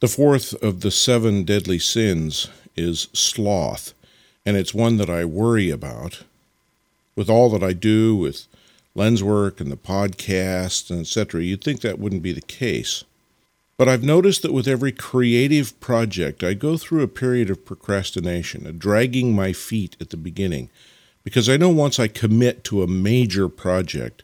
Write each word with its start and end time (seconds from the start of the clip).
The 0.00 0.08
fourth 0.08 0.60
of 0.62 0.80
the 0.80 0.90
seven 0.90 1.44
deadly 1.44 1.78
sins 1.78 2.48
is 2.76 3.08
sloth, 3.12 3.94
and 4.44 4.56
it's 4.56 4.74
one 4.74 4.96
that 4.96 5.08
I 5.08 5.24
worry 5.24 5.70
about. 5.70 6.24
With 7.16 7.30
all 7.30 7.48
that 7.50 7.62
I 7.62 7.72
do 7.72 8.16
with 8.16 8.46
LensWork 8.96 9.60
and 9.60 9.70
the 9.70 9.76
podcast 9.76 10.90
and 10.90 11.00
etc., 11.00 11.42
you'd 11.42 11.62
think 11.62 11.80
that 11.80 12.00
wouldn't 12.00 12.22
be 12.22 12.32
the 12.32 12.40
case. 12.40 13.04
But 13.76 13.88
I've 13.88 14.02
noticed 14.02 14.42
that 14.42 14.52
with 14.52 14.68
every 14.68 14.92
creative 14.92 15.78
project, 15.80 16.42
I 16.42 16.54
go 16.54 16.76
through 16.76 17.02
a 17.02 17.08
period 17.08 17.48
of 17.48 17.64
procrastination, 17.64 18.66
a 18.66 18.72
dragging 18.72 19.34
my 19.34 19.52
feet 19.52 19.96
at 20.00 20.10
the 20.10 20.16
beginning, 20.16 20.70
because 21.22 21.48
I 21.48 21.56
know 21.56 21.70
once 21.70 21.98
I 21.98 22.08
commit 22.08 22.64
to 22.64 22.82
a 22.82 22.88
major 22.88 23.48
project, 23.48 24.22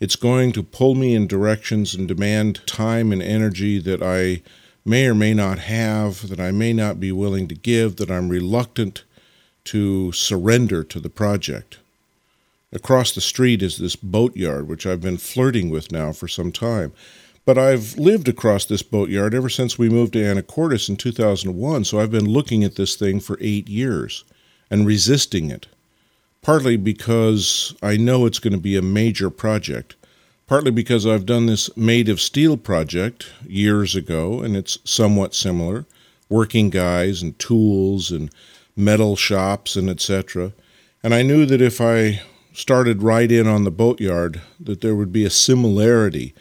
it's 0.00 0.16
going 0.16 0.52
to 0.52 0.62
pull 0.62 0.96
me 0.96 1.14
in 1.14 1.28
directions 1.28 1.94
and 1.94 2.06
demand 2.06 2.66
time 2.66 3.12
and 3.12 3.22
energy 3.22 3.78
that 3.78 4.02
I 4.02 4.42
may 4.84 5.06
or 5.06 5.14
may 5.14 5.32
not 5.32 5.58
have, 5.60 6.28
that 6.28 6.40
I 6.40 6.50
may 6.50 6.72
not 6.72 7.00
be 7.00 7.12
willing 7.12 7.48
to 7.48 7.54
give, 7.54 7.96
that 7.96 8.10
I'm 8.10 8.28
reluctant 8.28 9.04
to 9.64 10.12
surrender 10.12 10.84
to 10.84 11.00
the 11.00 11.08
project. 11.08 11.78
Across 12.72 13.14
the 13.14 13.20
street 13.20 13.62
is 13.62 13.78
this 13.78 13.96
boatyard, 13.96 14.68
which 14.68 14.84
I've 14.84 15.00
been 15.00 15.16
flirting 15.16 15.70
with 15.70 15.92
now 15.92 16.12
for 16.12 16.28
some 16.28 16.52
time. 16.52 16.92
But 17.44 17.58
I've 17.58 17.96
lived 17.96 18.28
across 18.28 18.64
this 18.64 18.82
boatyard 18.82 19.34
ever 19.34 19.48
since 19.48 19.78
we 19.78 19.88
moved 19.88 20.14
to 20.14 20.18
Anacortes 20.18 20.88
in 20.88 20.96
2001, 20.96 21.84
so 21.84 22.00
I've 22.00 22.10
been 22.10 22.28
looking 22.28 22.64
at 22.64 22.76
this 22.76 22.96
thing 22.96 23.20
for 23.20 23.38
eight 23.40 23.68
years 23.68 24.24
and 24.70 24.86
resisting 24.86 25.50
it. 25.50 25.66
Partly 26.42 26.76
because 26.76 27.74
I 27.82 27.96
know 27.96 28.26
it's 28.26 28.38
going 28.38 28.54
to 28.54 28.58
be 28.58 28.76
a 28.76 28.82
major 28.82 29.30
project, 29.30 29.94
partly 30.46 30.70
because 30.70 31.06
I've 31.06 31.26
done 31.26 31.46
this 31.46 31.74
Made 31.76 32.08
of 32.08 32.20
Steel 32.20 32.56
project 32.56 33.32
years 33.46 33.96
ago, 33.96 34.40
and 34.40 34.56
it's 34.56 34.78
somewhat 34.84 35.34
similar 35.34 35.86
working 36.28 36.70
guys 36.70 37.22
and 37.22 37.38
tools 37.38 38.10
and 38.10 38.30
metal 38.76 39.16
shops 39.16 39.76
and 39.76 39.88
etc. 39.88 40.52
And 41.02 41.14
I 41.14 41.22
knew 41.22 41.46
that 41.46 41.60
if 41.60 41.80
I 41.80 42.22
started 42.52 43.02
right 43.02 43.30
in 43.30 43.46
on 43.46 43.64
the 43.64 43.70
boatyard, 43.70 44.40
that 44.58 44.80
there 44.80 44.94
would 44.94 45.12
be 45.12 45.24
a 45.24 45.30
similarity, 45.30 46.34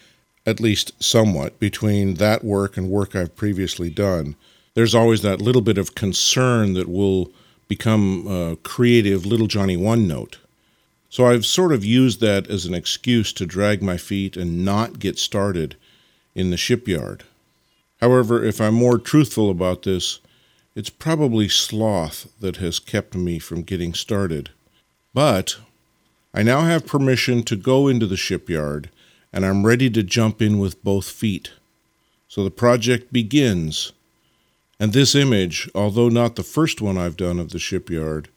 at 0.46 0.60
least 0.60 1.04
somewhat, 1.04 1.60
between 1.60 2.16
that 2.16 2.44
work 2.44 2.78
and 2.78 2.90
work 2.90 3.16
I've 3.16 3.36
previously 3.36 3.90
done. 3.90 4.36
There's 4.74 4.96
always 4.96 5.22
that 5.22 5.42
little 5.42 5.62
bit 5.62 5.78
of 5.78 5.96
concern 5.96 6.74
that 6.74 6.90
will 6.90 7.32
become 7.68 8.28
a 8.28 8.56
creative 8.58 9.26
little 9.26 9.48
Johnny 9.48 9.78
One 9.78 10.08
Note. 10.08 10.38
So 11.14 11.28
I've 11.28 11.46
sort 11.46 11.72
of 11.72 11.86
used 11.86 12.22
that 12.22 12.48
as 12.48 12.66
an 12.66 12.74
excuse 12.74 13.34
to 13.34 13.46
drag 13.46 13.84
my 13.84 13.98
feet 13.98 14.36
and 14.36 14.66
not 14.66 14.98
get 14.98 15.20
started 15.20 15.76
in 16.34 16.50
the 16.50 16.58
shipyard. 16.58 17.24
However, 18.02 18.44
if 18.44 18.60
I'm 18.60 18.74
more 18.74 18.98
truthful 18.98 19.52
about 19.52 19.84
this, 19.84 20.22
it's 20.74 20.90
probably 20.90 21.48
sloth 21.48 22.34
that 22.40 22.56
has 22.56 22.80
kept 22.80 23.14
me 23.14 23.38
from 23.38 23.62
getting 23.62 23.94
started. 23.94 24.50
But 25.14 25.58
I 26.34 26.42
now 26.42 26.62
have 26.62 26.88
permission 26.88 27.44
to 27.44 27.56
go 27.56 27.88
into 27.88 28.08
the 28.08 28.18
shipyard, 28.18 28.90
and 29.32 29.46
I'm 29.46 29.68
ready 29.68 29.92
to 29.92 30.02
jump 30.02 30.42
in 30.42 30.58
with 30.58 30.84
both 30.84 31.08
feet. 31.08 31.52
So 32.28 32.44
the 32.44 32.50
project 32.50 33.14
begins. 33.14 33.92
And 34.80 34.94
this 34.94 35.14
image, 35.14 35.70
although 35.76 36.10
not 36.10 36.38
the 36.38 36.42
first 36.42 36.82
one 36.82 36.98
I've 36.98 37.18
done 37.18 37.38
of 37.38 37.52
the 37.52 37.60
shipyard, 37.60 38.30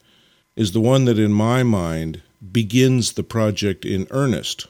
is 0.57 0.73
the 0.73 0.81
one 0.83 1.07
that 1.07 1.19
in 1.19 1.33
my 1.33 1.63
mind 1.63 2.21
begins 2.53 3.13
the 3.13 3.23
project 3.23 3.85
in 3.85 4.07
earnest. 4.11 4.67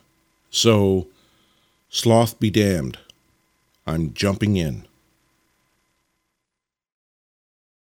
So, 0.50 1.08
sloth 1.88 2.38
be 2.38 2.50
damned. 2.50 2.98
I'm 3.86 4.14
jumping 4.14 4.56
in. 4.56 4.86